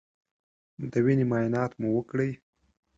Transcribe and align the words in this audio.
د 0.91 0.93
وینې 1.05 1.25
معاینات 1.29 1.71
مو 1.79 1.87
وکړی 1.95 2.29